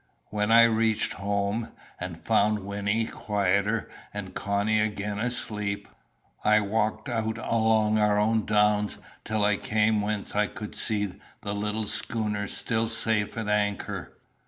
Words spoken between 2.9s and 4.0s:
quieter